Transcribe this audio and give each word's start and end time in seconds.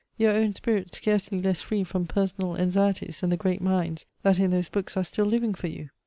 Your 0.17 0.31
own 0.31 0.55
spirit 0.55 0.95
scarcely 0.95 1.39
less 1.39 1.61
free 1.61 1.83
from 1.83 2.07
personal 2.07 2.57
anxieties 2.57 3.21
than 3.21 3.29
the 3.29 3.37
great 3.37 3.61
minds, 3.61 4.07
that 4.23 4.39
in 4.39 4.49
those 4.49 4.67
books 4.67 4.97
are 4.97 5.03
still 5.03 5.27
living 5.27 5.53
for 5.53 5.67
you! 5.67 5.91